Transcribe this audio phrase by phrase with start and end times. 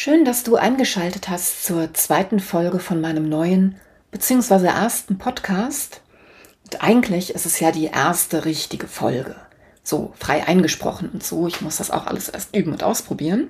[0.00, 3.80] Schön, dass du eingeschaltet hast zur zweiten Folge von meinem neuen
[4.12, 4.68] bzw.
[4.68, 6.02] ersten Podcast.
[6.62, 9.34] Und eigentlich ist es ja die erste richtige Folge.
[9.82, 11.48] So frei eingesprochen und so.
[11.48, 13.48] Ich muss das auch alles erst üben und ausprobieren.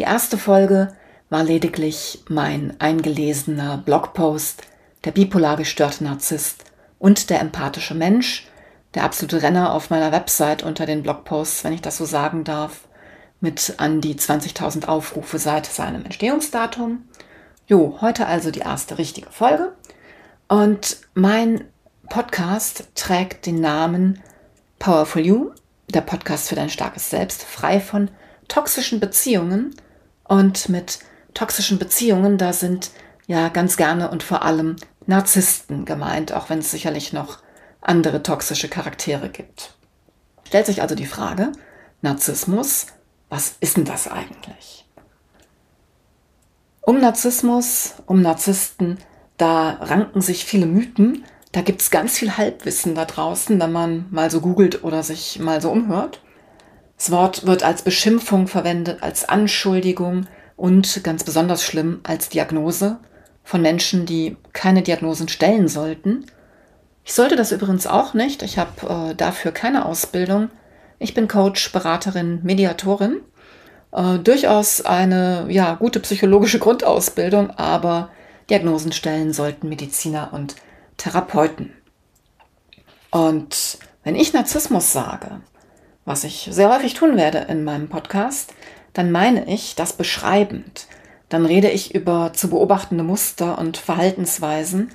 [0.00, 0.96] Die erste Folge
[1.30, 4.62] war lediglich mein eingelesener Blogpost,
[5.04, 6.64] der bipolar gestörte Narzisst
[6.98, 8.48] und der empathische Mensch,
[8.94, 12.87] der absolute Renner auf meiner Website unter den Blogposts, wenn ich das so sagen darf
[13.40, 17.04] mit an die 20.000 Aufrufe seit seinem Entstehungsdatum.
[17.66, 19.74] Jo, heute also die erste richtige Folge.
[20.48, 21.64] Und mein
[22.08, 24.22] Podcast trägt den Namen
[24.78, 25.50] Powerful You,
[25.88, 28.10] der Podcast für dein starkes Selbst, frei von
[28.48, 29.74] toxischen Beziehungen.
[30.24, 30.98] Und mit
[31.34, 32.90] toxischen Beziehungen, da sind
[33.26, 37.38] ja ganz gerne und vor allem Narzissten gemeint, auch wenn es sicherlich noch
[37.80, 39.74] andere toxische Charaktere gibt.
[40.44, 41.52] Stellt sich also die Frage,
[42.02, 42.86] Narzissmus,
[43.28, 44.86] was ist denn das eigentlich?
[46.80, 48.98] Um Narzissmus, um Narzissten,
[49.36, 51.24] da ranken sich viele Mythen.
[51.52, 55.38] Da gibt es ganz viel Halbwissen da draußen, wenn man mal so googelt oder sich
[55.38, 56.22] mal so umhört.
[56.96, 62.98] Das Wort wird als Beschimpfung verwendet, als Anschuldigung und ganz besonders schlimm als Diagnose
[63.44, 66.26] von Menschen, die keine Diagnosen stellen sollten.
[67.04, 68.42] Ich sollte das übrigens auch nicht.
[68.42, 70.50] Ich habe äh, dafür keine Ausbildung.
[70.98, 73.20] Ich bin Coach, Beraterin, Mediatorin.
[73.92, 78.10] Äh, durchaus eine ja, gute psychologische Grundausbildung, aber
[78.50, 80.56] Diagnosen stellen sollten Mediziner und
[80.96, 81.72] Therapeuten.
[83.10, 85.40] Und wenn ich Narzissmus sage,
[86.04, 88.54] was ich sehr häufig tun werde in meinem Podcast,
[88.92, 90.86] dann meine ich das beschreibend.
[91.28, 94.90] Dann rede ich über zu beobachtende Muster und Verhaltensweisen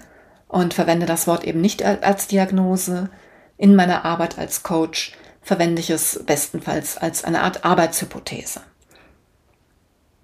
[0.48, 3.10] und verwende das Wort eben nicht als Diagnose.
[3.58, 5.14] In meiner Arbeit als Coach
[5.44, 8.62] verwende ich es bestenfalls als eine Art Arbeitshypothese.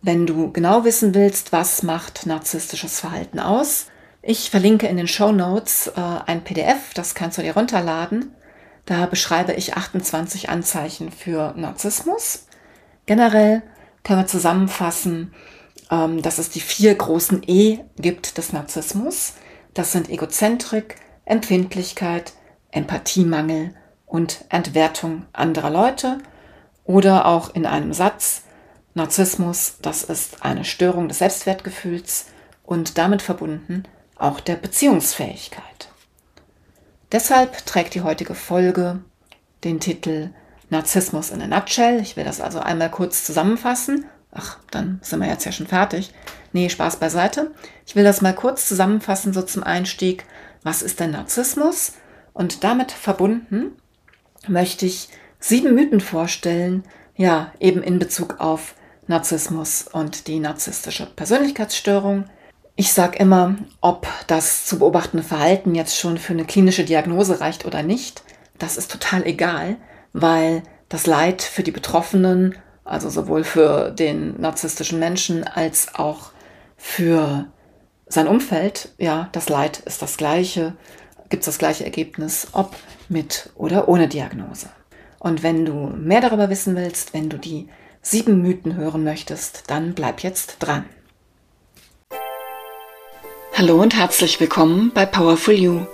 [0.02, 3.88] Wenn du genau wissen willst, was macht narzisstisches Verhalten aus,
[4.22, 8.34] ich verlinke in den Show Notes äh, ein PDF, das kannst du dir runterladen.
[8.86, 12.48] Da beschreibe ich 28 Anzeichen für Narzissmus.
[13.06, 13.62] Generell
[14.04, 15.34] können wir zusammenfassen,
[15.92, 19.34] ähm, dass es die vier großen E gibt des Narzissmus.
[19.74, 22.34] Das sind Egozentrik, Empfindlichkeit,
[22.72, 23.74] Empathiemangel
[24.10, 26.18] und Entwertung anderer Leute.
[26.84, 28.42] Oder auch in einem Satz,
[28.96, 32.26] Narzissmus, das ist eine Störung des Selbstwertgefühls
[32.64, 33.84] und damit verbunden
[34.18, 35.90] auch der Beziehungsfähigkeit.
[37.12, 39.00] Deshalb trägt die heutige Folge
[39.64, 40.32] den Titel
[40.70, 42.00] Narzissmus in a Nutshell.
[42.02, 44.06] Ich will das also einmal kurz zusammenfassen.
[44.32, 46.14] Ach, dann sind wir jetzt ja schon fertig.
[46.54, 47.52] Nee, Spaß beiseite.
[47.86, 50.26] Ich will das mal kurz zusammenfassen, so zum Einstieg.
[50.64, 51.94] Was ist denn Narzissmus?
[52.34, 53.76] Und damit verbunden
[54.48, 56.84] möchte ich sieben Mythen vorstellen,
[57.16, 58.76] ja, eben in Bezug auf
[59.08, 62.26] Narzissmus und die narzisstische Persönlichkeitsstörung.
[62.76, 67.66] Ich sage immer, ob das zu beobachtende Verhalten jetzt schon für eine klinische Diagnose reicht
[67.66, 68.24] oder nicht,
[68.58, 69.78] das ist total egal,
[70.14, 76.32] weil das Leid für die Betroffenen, also sowohl für den narzisstischen Menschen als auch
[76.78, 77.48] für
[78.08, 80.76] sein Umfeld, ja, das Leid ist das gleiche,
[81.30, 82.76] gibt es das gleiche Ergebnis, ob
[83.08, 84.70] mit oder ohne Diagnose.
[85.20, 87.68] Und wenn du mehr darüber wissen willst, wenn du die
[88.02, 90.86] sieben Mythen hören möchtest, dann bleib jetzt dran.
[93.54, 95.86] Hallo und herzlich willkommen bei Powerful You,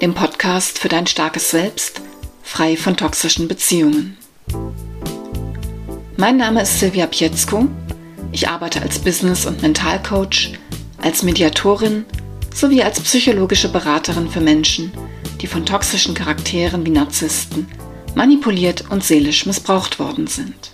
[0.00, 2.00] dem Podcast für dein starkes Selbst,
[2.42, 4.16] frei von toxischen Beziehungen.
[6.16, 7.68] Mein Name ist Silvia Pietzko.
[8.32, 10.54] Ich arbeite als Business- und Mentalcoach,
[11.02, 12.06] als Mediatorin
[12.56, 14.90] sowie als psychologische Beraterin für Menschen,
[15.42, 17.68] die von toxischen Charakteren wie Narzissten
[18.14, 20.72] manipuliert und seelisch missbraucht worden sind.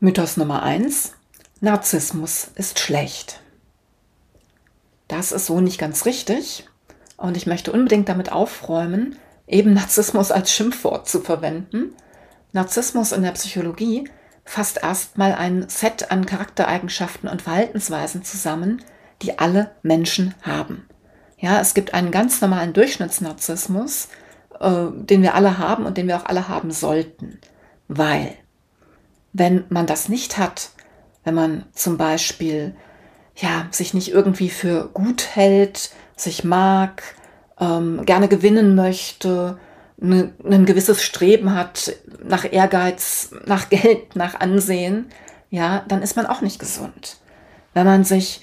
[0.00, 1.12] Mythos Nummer 1.
[1.60, 3.40] Narzissmus ist schlecht.
[5.08, 6.66] Das ist so nicht ganz richtig
[7.18, 11.94] und ich möchte unbedingt damit aufräumen, eben Narzissmus als Schimpfwort zu verwenden.
[12.52, 14.08] Narzissmus in der Psychologie
[14.46, 18.82] fasst erstmal ein Set an Charaktereigenschaften und Verhaltensweisen zusammen,
[19.22, 20.86] die alle Menschen haben.
[21.38, 24.08] Ja, es gibt einen ganz normalen Durchschnittsnarzissmus,
[24.60, 27.38] äh, den wir alle haben und den wir auch alle haben sollten,
[27.88, 28.34] weil
[29.32, 30.70] wenn man das nicht hat,
[31.24, 32.74] wenn man zum Beispiel
[33.36, 37.02] ja, sich nicht irgendwie für gut hält, sich mag,
[37.58, 39.58] ähm, gerne gewinnen möchte,
[39.96, 45.06] ne, ein gewisses Streben hat nach Ehrgeiz, nach Geld, nach Ansehen,
[45.50, 47.16] ja, dann ist man auch nicht gesund.
[47.74, 48.42] Wenn man sich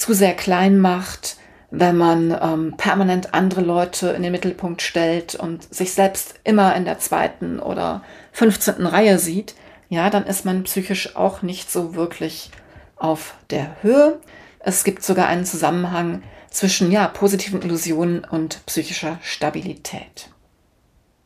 [0.00, 1.36] zu sehr klein macht,
[1.70, 6.86] wenn man ähm, permanent andere Leute in den Mittelpunkt stellt und sich selbst immer in
[6.86, 8.02] der zweiten oder
[8.32, 8.86] 15.
[8.86, 9.54] Reihe sieht,
[9.90, 12.50] ja, dann ist man psychisch auch nicht so wirklich
[12.96, 14.18] auf der Höhe.
[14.58, 20.30] Es gibt sogar einen Zusammenhang zwischen ja, positiven Illusionen und psychischer Stabilität.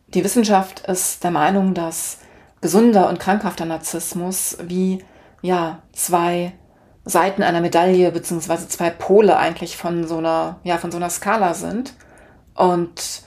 [0.09, 2.19] Die Wissenschaft ist der Meinung, dass
[2.61, 5.05] gesunder und krankhafter Narzissmus wie
[5.43, 6.55] ja, zwei
[7.05, 11.55] Seiten einer Medaille beziehungsweise zwei Pole eigentlich von so einer ja, von so einer Skala
[11.55, 11.95] sind
[12.55, 13.23] und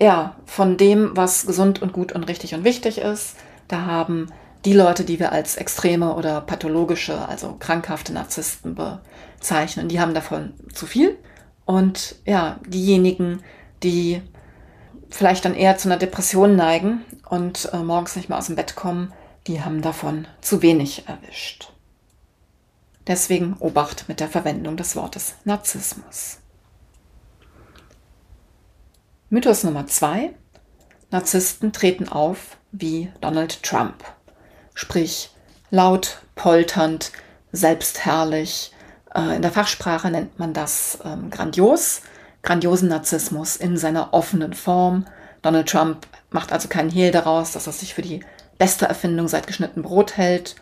[0.00, 3.36] ja, von dem, was gesund und gut und richtig und wichtig ist,
[3.68, 4.28] da haben
[4.64, 10.54] die Leute, die wir als extreme oder pathologische, also krankhafte Narzissten bezeichnen, die haben davon
[10.72, 11.18] zu viel.
[11.66, 13.42] Und ja, diejenigen,
[13.82, 14.22] die
[15.10, 18.74] vielleicht dann eher zu einer Depression neigen und äh, morgens nicht mehr aus dem Bett
[18.74, 19.12] kommen,
[19.46, 21.73] die haben davon zu wenig erwischt.
[23.06, 26.38] Deswegen Obacht mit der Verwendung des Wortes Narzissmus.
[29.30, 30.34] Mythos Nummer zwei.
[31.10, 34.04] Narzissten treten auf wie Donald Trump.
[34.74, 35.30] Sprich,
[35.70, 37.12] laut, polternd,
[37.52, 38.72] selbstherrlich.
[39.14, 42.02] Äh, in der Fachsprache nennt man das ähm, grandios
[42.44, 45.06] grandiosen Narzissmus in seiner offenen Form.
[45.42, 48.20] Donald Trump macht also keinen Hehl daraus, dass er sich für die
[48.58, 50.54] beste Erfindung seit geschnitten Brot hält.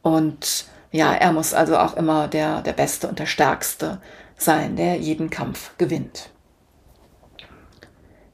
[0.00, 4.00] Und ja, er muss also auch immer der, der Beste und der Stärkste
[4.36, 6.30] sein, der jeden Kampf gewinnt.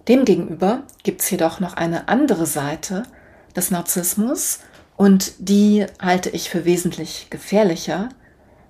[0.08, 3.04] Demgegenüber gibt es jedoch noch eine andere Seite
[3.56, 4.58] des Narzissmus
[4.98, 8.10] und die halte ich für wesentlich gefährlicher.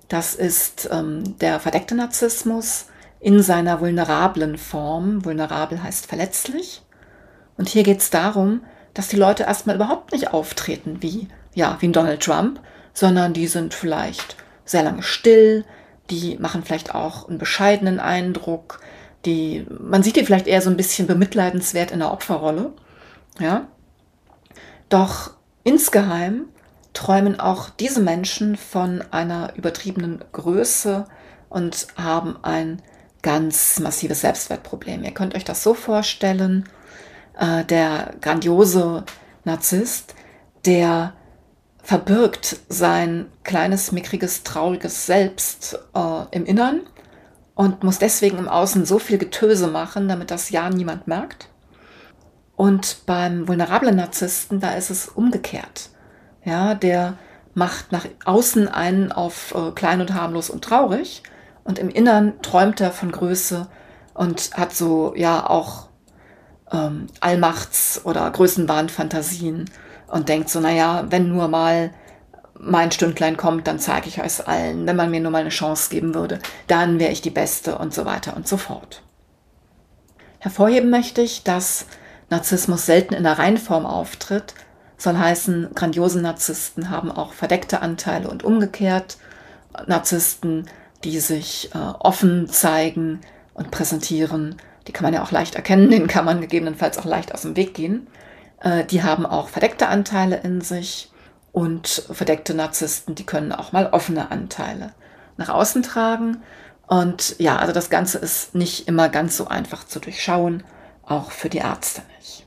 [0.07, 2.85] Das ist ähm, der verdeckte Narzissmus,
[3.19, 5.25] in seiner vulnerablen Form.
[5.25, 6.81] Vulnerabel heißt verletzlich.
[7.57, 11.89] Und hier geht es darum, dass die Leute erstmal überhaupt nicht auftreten wie, ja, wie
[11.89, 12.61] ein Donald Trump,
[12.93, 14.35] sondern die sind vielleicht
[14.65, 15.65] sehr lange still,
[16.09, 18.81] die machen vielleicht auch einen bescheidenen Eindruck,
[19.25, 22.73] die, man sieht die vielleicht eher so ein bisschen bemitleidenswert in der Opferrolle,
[23.39, 23.67] ja.
[24.89, 25.31] Doch
[25.63, 26.45] insgeheim
[26.93, 31.05] träumen auch diese Menschen von einer übertriebenen Größe
[31.49, 32.81] und haben ein
[33.21, 35.03] ganz massives Selbstwertproblem.
[35.03, 36.67] Ihr könnt euch das so vorstellen,
[37.37, 39.05] äh, der grandiose
[39.43, 40.15] Narzisst,
[40.65, 41.13] der
[41.91, 46.83] verbirgt sein kleines, mickriges, trauriges Selbst äh, im Innern
[47.53, 51.49] und muss deswegen im Außen so viel Getöse machen, damit das ja niemand merkt.
[52.55, 55.89] Und beim vulnerablen Narzissten, da ist es umgekehrt.
[56.45, 57.17] Ja, der
[57.55, 61.23] macht nach außen einen auf äh, klein und harmlos und traurig
[61.65, 63.67] und im Innern träumt er von Größe
[64.13, 65.89] und hat so ja auch
[66.71, 69.69] ähm, Allmachts- oder Größenwahnfantasien
[70.11, 71.91] und denkt so, naja, wenn nur mal
[72.59, 74.85] mein Stündlein kommt, dann zeige ich euch allen.
[74.85, 77.93] Wenn man mir nur mal eine Chance geben würde, dann wäre ich die Beste und
[77.93, 79.01] so weiter und so fort.
[80.39, 81.85] Hervorheben möchte ich, dass
[82.29, 84.53] Narzissmus selten in der Reinform auftritt,
[84.97, 89.17] soll heißen, grandiose Narzissten haben auch verdeckte Anteile und umgekehrt.
[89.87, 90.67] Narzissten
[91.03, 93.21] die sich äh, offen zeigen
[93.53, 94.55] und präsentieren.
[94.87, 97.55] Die kann man ja auch leicht erkennen, denen kann man gegebenenfalls auch leicht aus dem
[97.55, 98.07] Weg gehen.
[98.61, 101.11] Äh, die haben auch verdeckte Anteile in sich
[101.51, 104.93] und verdeckte Narzissten, die können auch mal offene Anteile
[105.37, 106.41] nach außen tragen.
[106.87, 110.63] Und ja, also das Ganze ist nicht immer ganz so einfach zu durchschauen,
[111.05, 112.45] auch für die Ärzte nicht.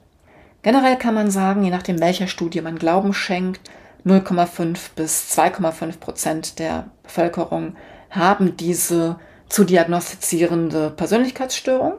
[0.63, 3.71] Generell kann man sagen, je nachdem welcher Studie man Glauben schenkt,
[4.07, 7.77] 0,5 bis 2,5 Prozent der Bevölkerung
[8.11, 9.17] haben diese
[9.49, 11.95] zu diagnostizierende Persönlichkeitsstörung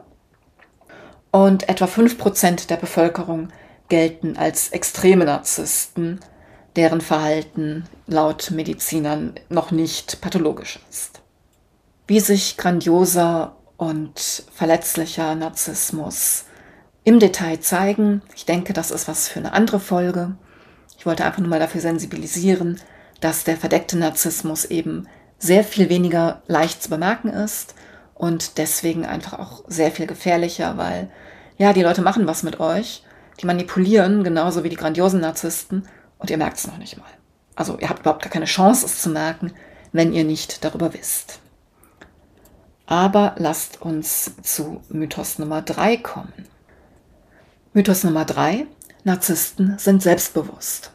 [1.30, 3.48] und etwa 5% der Bevölkerung
[3.88, 6.20] gelten als extreme Narzissten,
[6.76, 11.20] deren Verhalten laut Medizinern noch nicht pathologisch ist.
[12.06, 16.44] Wie sich grandioser und verletzlicher Narzissmus
[17.04, 20.36] im Detail zeigen, ich denke, das ist was für eine andere Folge.
[20.98, 22.80] Ich wollte einfach nur mal dafür sensibilisieren,
[23.20, 27.74] dass der verdeckte Narzissmus eben sehr viel weniger leicht zu bemerken ist
[28.14, 31.10] und deswegen einfach auch sehr viel gefährlicher, weil
[31.58, 33.02] ja, die Leute machen was mit euch,
[33.40, 35.88] die manipulieren genauso wie die grandiosen Narzissten
[36.18, 37.06] und ihr merkt es noch nicht mal.
[37.54, 39.52] Also ihr habt überhaupt gar keine Chance, es zu merken,
[39.92, 41.40] wenn ihr nicht darüber wisst.
[42.86, 46.46] Aber lasst uns zu Mythos Nummer drei kommen.
[47.72, 48.66] Mythos Nummer drei:
[49.04, 50.92] Narzissten sind selbstbewusst.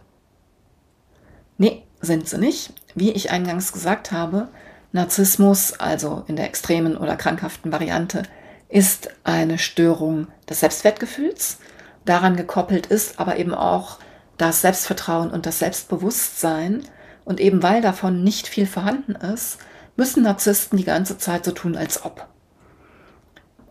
[1.57, 2.73] Nee, sind sie nicht.
[2.95, 4.47] Wie ich eingangs gesagt habe,
[4.91, 8.23] Narzissmus, also in der extremen oder krankhaften Variante,
[8.67, 11.57] ist eine Störung des Selbstwertgefühls.
[12.05, 13.99] Daran gekoppelt ist aber eben auch
[14.37, 16.83] das Selbstvertrauen und das Selbstbewusstsein.
[17.23, 19.59] Und eben weil davon nicht viel vorhanden ist,
[19.95, 22.27] müssen Narzissten die ganze Zeit so tun, als ob.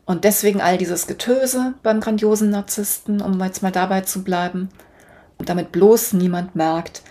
[0.05, 4.69] Und deswegen all dieses Getöse beim grandiosen Narzissten, um jetzt mal dabei zu bleiben,
[5.39, 7.03] damit bloß niemand merkt,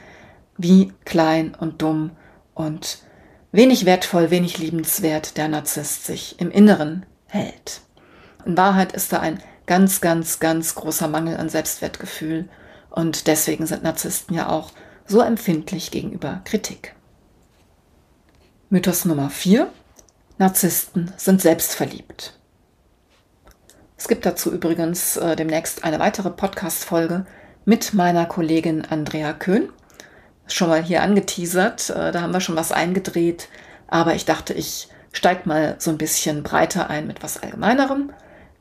[0.58, 2.12] wie klein und dumm
[2.54, 3.00] und
[3.52, 7.82] wenig wertvoll, wenig liebenswert der Narzisst sich im Inneren hält.
[8.46, 12.50] In Wahrheit ist da ein ganz, ganz, ganz großer Mangel an Selbstwertgefühl
[12.90, 14.72] und deswegen sind Narzissten ja auch
[15.06, 16.96] so empfindlich gegenüber Kritik.
[18.72, 19.70] Mythos Nummer 4.
[20.40, 22.34] Narzissten sind selbstverliebt.
[23.96, 27.28] Es gibt dazu übrigens äh, demnächst eine weitere Podcast-Folge
[27.64, 29.70] mit meiner Kollegin Andrea Köhn.
[30.48, 33.50] Schon mal hier angeteasert, äh, da haben wir schon was eingedreht,
[33.88, 38.12] aber ich dachte, ich steige mal so ein bisschen breiter ein mit was Allgemeinerem.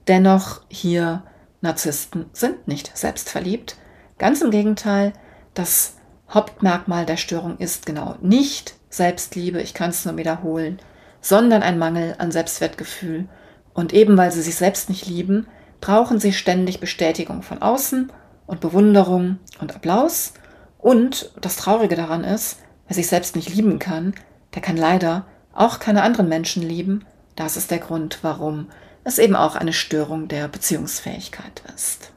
[0.09, 1.23] Dennoch hier
[1.61, 3.77] Narzissten sind nicht selbstverliebt.
[4.17, 5.12] Ganz im Gegenteil,
[5.53, 5.97] das
[6.31, 10.79] Hauptmerkmal der Störung ist genau nicht Selbstliebe, ich kann es nur wiederholen,
[11.21, 13.29] sondern ein Mangel an Selbstwertgefühl.
[13.75, 15.47] Und eben weil sie sich selbst nicht lieben,
[15.81, 18.11] brauchen sie ständig Bestätigung von außen
[18.47, 20.33] und Bewunderung und Applaus.
[20.79, 24.15] Und das Traurige daran ist, wer sich selbst nicht lieben kann,
[24.55, 27.05] der kann leider auch keine anderen Menschen lieben.
[27.37, 28.69] Das ist der Grund, warum
[29.09, 32.12] es eben auch eine Störung der Beziehungsfähigkeit ist.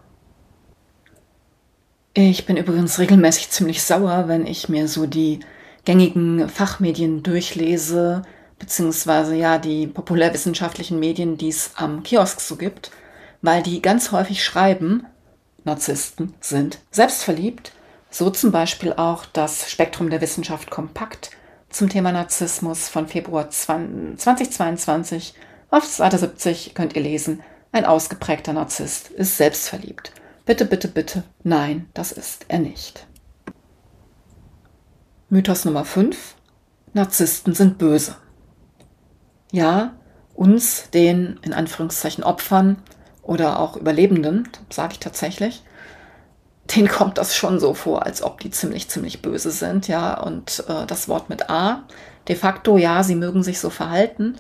[2.14, 5.40] Ich bin übrigens regelmäßig ziemlich sauer, wenn ich mir so die
[5.86, 8.24] gängigen Fachmedien durchlese,
[8.60, 12.92] beziehungsweise ja die populärwissenschaftlichen Medien, die es am Kiosk so gibt,
[13.42, 15.06] weil die ganz häufig schreiben,
[15.64, 17.72] Narzissten sind selbstverliebt.
[18.10, 21.32] So zum Beispiel auch das Spektrum der Wissenschaft kompakt
[21.70, 25.34] zum Thema Narzissmus von Februar 2022.
[25.74, 30.12] Auf Seite 70 könnt ihr lesen, ein ausgeprägter Narzisst ist selbstverliebt.
[30.46, 33.08] Bitte, bitte, bitte, nein, das ist er nicht.
[35.30, 36.36] Mythos Nummer 5.
[36.92, 38.18] Narzissten sind böse.
[39.54, 39.94] Ja,
[40.34, 42.76] uns, den in Anführungszeichen Opfern
[43.22, 45.64] oder auch Überlebenden, sage ich tatsächlich,
[46.76, 50.20] denen kommt das schon so vor, als ob die ziemlich, ziemlich böse sind, ja.
[50.20, 51.84] Und äh, das Wort mit A,
[52.28, 54.36] de facto, ja, sie mögen sich so verhalten,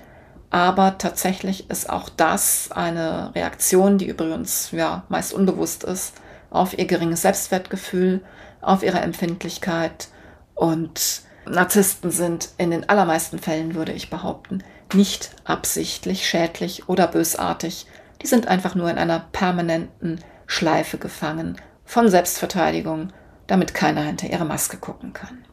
[0.51, 6.13] aber tatsächlich ist auch das eine Reaktion, die übrigens ja meist unbewusst ist,
[6.50, 8.22] auf ihr geringes Selbstwertgefühl,
[8.62, 10.10] auf ihre Empfindlichkeit
[10.53, 17.88] und Narzissten sind in den allermeisten Fällen, würde ich behaupten, nicht absichtlich schädlich oder bösartig.
[18.22, 21.55] Die sind einfach nur in einer permanenten Schleife gefangen
[21.86, 23.12] von Selbstverteidigung,
[23.48, 25.46] damit keiner hinter ihre Maske gucken kann.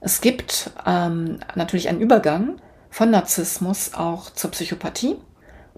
[0.00, 2.60] Es gibt ähm, natürlich einen Übergang
[2.92, 5.16] von Narzissmus auch zur Psychopathie.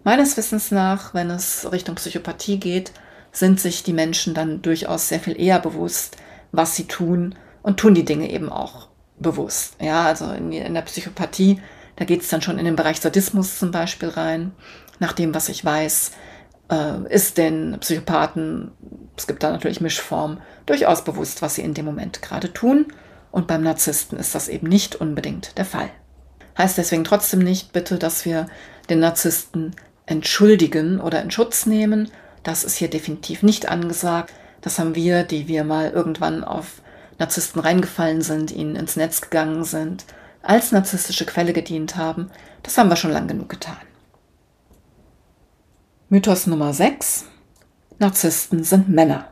[0.02, 2.90] Meines Wissens nach, wenn es Richtung Psychopathie geht,
[3.30, 6.16] sind sich die Menschen dann durchaus sehr viel eher bewusst,
[6.50, 9.76] was sie tun und tun die Dinge eben auch bewusst.
[9.80, 11.62] Ja, also in, in der Psychopathie,
[11.94, 14.50] da geht es dann schon in den Bereich Sadismus zum Beispiel rein.
[14.98, 16.10] Nach dem, was ich weiß,
[16.68, 18.72] äh, ist den Psychopathen,
[19.16, 22.86] es gibt da natürlich Mischformen, durchaus bewusst, was sie in dem Moment gerade tun.
[23.30, 25.90] Und beim Narzissten ist das eben nicht unbedingt der Fall.
[26.56, 28.46] Heißt deswegen trotzdem nicht bitte, dass wir
[28.88, 29.74] den Narzissten
[30.06, 32.10] entschuldigen oder in Schutz nehmen.
[32.42, 34.32] Das ist hier definitiv nicht angesagt.
[34.60, 36.82] Das haben wir, die wir mal irgendwann auf
[37.18, 40.04] Narzissten reingefallen sind, ihnen ins Netz gegangen sind,
[40.42, 42.30] als narzisstische Quelle gedient haben,
[42.62, 43.76] das haben wir schon lang genug getan.
[46.08, 47.24] Mythos Nummer 6.
[47.98, 49.28] Narzissten sind Männer.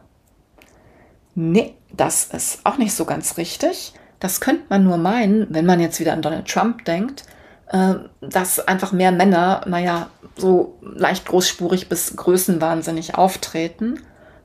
[1.35, 3.95] Nee, das ist auch nicht so ganz richtig.
[4.23, 7.25] Das könnte man nur meinen, wenn man jetzt wieder an Donald Trump denkt,
[7.67, 13.99] äh, dass einfach mehr Männer, naja, so leicht großspurig bis größenwahnsinnig auftreten.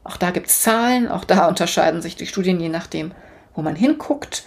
[0.04, 3.12] Auch da gibt es Zahlen, auch da unterscheiden sich die Studien je nachdem,
[3.54, 4.46] wo man hinguckt.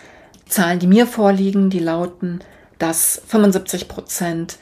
[0.48, 2.40] Zahlen, die mir vorliegen, die lauten,
[2.80, 4.58] dass 75 Prozent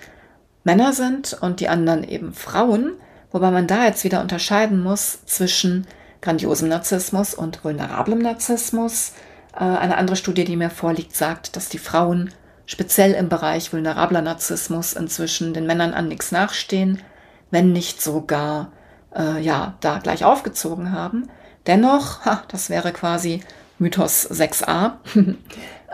[0.65, 2.93] Männer sind und die anderen eben Frauen,
[3.33, 5.87] wobei man da jetzt wieder unterscheiden muss zwischen
[6.21, 9.15] grandiosem Narzissmus und vulnerablem Narzissmus.
[9.59, 12.31] Äh, eine andere Studie, die mir vorliegt, sagt, dass die Frauen
[12.67, 17.03] speziell im Bereich vulnerabler Narzissmus inzwischen den Männern an nichts nachstehen,
[17.51, 18.71] wenn nicht sogar
[19.17, 21.29] äh, ja da gleich aufgezogen haben.
[21.67, 23.43] Dennoch, ha, das wäre quasi
[23.79, 24.93] Mythos 6a.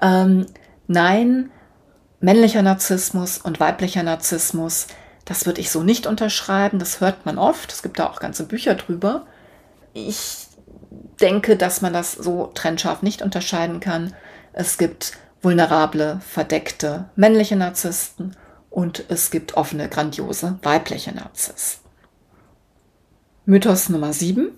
[0.03, 0.47] ähm,
[0.87, 1.51] nein,
[2.21, 4.89] männlicher Narzissmus und weiblicher Narzissmus,
[5.25, 6.79] das würde ich so nicht unterschreiben.
[6.79, 7.73] Das hört man oft.
[7.73, 9.27] Es gibt da auch ganze Bücher drüber.
[9.95, 10.44] Ich
[11.21, 14.15] denke, dass man das so trennscharf nicht unterscheiden kann.
[14.53, 18.37] Es gibt vulnerable, verdeckte männliche Narzissten
[18.71, 21.85] und es gibt offene, grandiose weibliche Narzissten.
[23.47, 24.49] Mythos Nummer 7.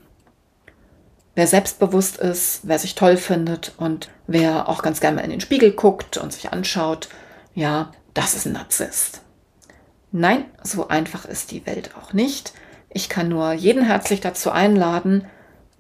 [1.35, 5.41] Wer selbstbewusst ist, wer sich toll findet und wer auch ganz gerne mal in den
[5.41, 7.09] Spiegel guckt und sich anschaut,
[7.55, 9.21] ja, das ist ein Narzisst.
[10.13, 12.55] Nein, so einfach ist die Welt auch nicht.
[12.89, 15.27] Ich kann nur jeden herzlich dazu einladen,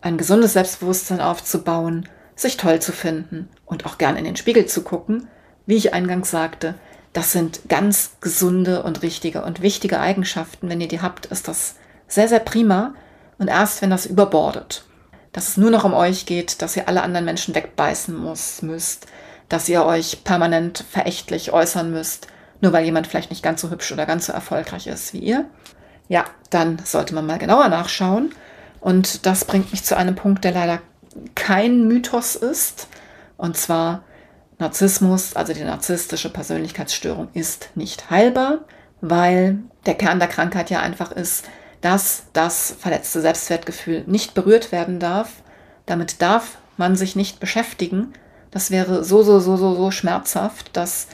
[0.06, 4.82] ein gesundes Selbstbewusstsein aufzubauen, sich toll zu finden und auch gern in den Spiegel zu
[4.82, 5.26] gucken,
[5.66, 6.75] wie ich eingangs sagte,
[7.12, 10.68] das sind ganz gesunde und richtige und wichtige Eigenschaften.
[10.68, 11.75] Wenn ihr die habt, ist das
[12.06, 12.94] sehr, sehr prima.
[13.38, 14.84] Und erst wenn das überbordet,
[15.32, 19.06] dass es nur noch um euch geht, dass ihr alle anderen Menschen wegbeißen muss, müsst,
[19.48, 22.28] dass ihr euch permanent verächtlich äußern müsst,
[22.60, 25.46] nur weil jemand vielleicht nicht ganz so hübsch oder ganz so erfolgreich ist wie ihr,
[26.08, 28.32] ja, dann sollte man mal genauer nachschauen.
[28.87, 30.78] Und das bringt mich zu einem Punkt, der leider
[31.35, 32.87] kein Mythos ist.
[33.37, 34.05] Und zwar
[34.61, 38.61] Narzissmus, also die narzisstische Persönlichkeitsstörung, ist nicht heilbar,
[39.00, 41.47] weil der Kern der Krankheit ja einfach ist,
[41.81, 45.43] dass das verletzte Selbstwertgefühl nicht berührt werden darf.
[45.87, 48.12] Damit darf man sich nicht beschäftigen.
[48.52, 51.09] Das wäre so, so, so, so, so schmerzhaft, dass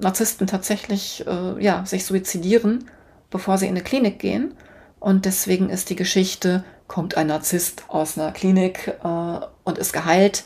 [0.00, 2.90] Narzissten tatsächlich äh, ja, sich suizidieren,
[3.30, 4.54] bevor sie in eine Klinik gehen.
[4.98, 10.44] Und deswegen ist die Geschichte, kommt ein Narzisst aus einer Klinik äh, und ist geheilt,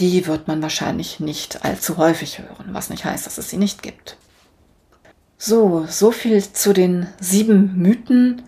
[0.00, 3.80] die wird man wahrscheinlich nicht allzu häufig hören, was nicht heißt, dass es sie nicht
[3.80, 4.16] gibt.
[5.38, 8.42] So, so viel zu den sieben Mythen,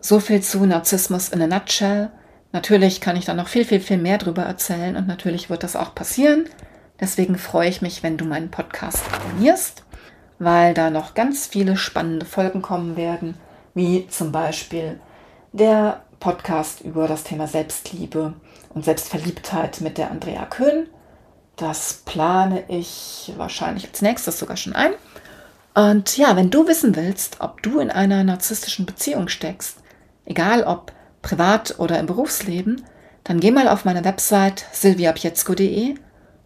[0.00, 2.10] so viel zu Narzissmus in a nutshell.
[2.52, 5.76] Natürlich kann ich da noch viel, viel, viel mehr drüber erzählen und natürlich wird das
[5.76, 6.46] auch passieren.
[6.98, 9.84] Deswegen freue ich mich, wenn du meinen Podcast abonnierst,
[10.38, 13.34] weil da noch ganz viele spannende Folgen kommen werden,
[13.74, 14.98] wie zum Beispiel
[15.52, 18.34] der Podcast über das Thema Selbstliebe
[18.72, 20.86] und Selbstverliebtheit mit der Andrea Köhn.
[21.56, 24.92] Das plane ich wahrscheinlich als nächstes sogar schon ein.
[25.74, 29.78] Und ja, wenn du wissen willst, ob du in einer narzisstischen Beziehung steckst,
[30.24, 32.84] egal ob privat oder im Berufsleben,
[33.24, 35.96] dann geh mal auf meine Website silviapietzko.de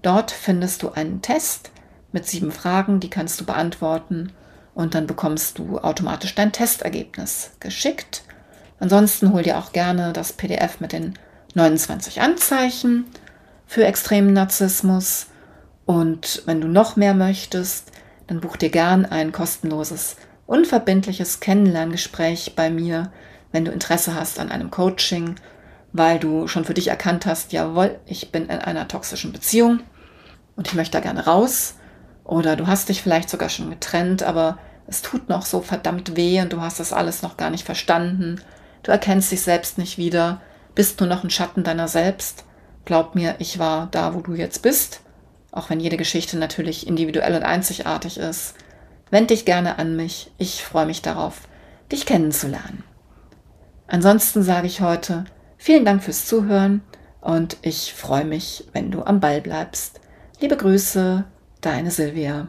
[0.00, 1.70] Dort findest du einen Test
[2.12, 4.32] mit sieben Fragen, die kannst du beantworten
[4.74, 8.22] und dann bekommst du automatisch dein Testergebnis geschickt.
[8.78, 11.14] Ansonsten hol dir auch gerne das PDF mit den
[11.54, 13.06] 29 Anzeichen
[13.66, 15.28] für extremen Narzissmus.
[15.86, 17.92] Und wenn du noch mehr möchtest,
[18.26, 20.16] dann buch dir gern ein kostenloses,
[20.46, 23.12] unverbindliches Kennenlerngespräch bei mir,
[23.52, 25.36] wenn du Interesse hast an einem Coaching,
[25.92, 29.80] weil du schon für dich erkannt hast, jawohl, ich bin in einer toxischen Beziehung
[30.56, 31.74] und ich möchte da gerne raus.
[32.24, 34.58] Oder du hast dich vielleicht sogar schon getrennt, aber
[34.88, 38.40] es tut noch so verdammt weh und du hast das alles noch gar nicht verstanden.
[38.86, 40.40] Du erkennst dich selbst nicht wieder,
[40.76, 42.44] bist nur noch ein Schatten deiner selbst.
[42.84, 45.00] Glaub mir, ich war da, wo du jetzt bist,
[45.50, 48.54] auch wenn jede Geschichte natürlich individuell und einzigartig ist.
[49.10, 51.48] Wend dich gerne an mich, ich freue mich darauf,
[51.90, 52.84] dich kennenzulernen.
[53.88, 55.24] Ansonsten sage ich heute
[55.56, 56.80] vielen Dank fürs Zuhören
[57.20, 59.98] und ich freue mich, wenn du am Ball bleibst.
[60.38, 61.24] Liebe Grüße,
[61.60, 62.46] deine Silvia.